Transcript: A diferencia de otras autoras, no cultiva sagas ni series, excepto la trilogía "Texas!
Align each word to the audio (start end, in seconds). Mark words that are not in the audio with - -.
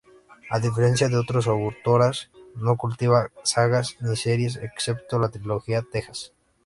A 0.49 0.57
diferencia 0.67 1.07
de 1.09 1.17
otras 1.17 1.45
autoras, 1.45 2.31
no 2.55 2.75
cultiva 2.75 3.29
sagas 3.43 3.97
ni 4.01 4.15
series, 4.15 4.55
excepto 4.55 5.19
la 5.19 5.29
trilogía 5.29 5.83
"Texas! 5.83 6.33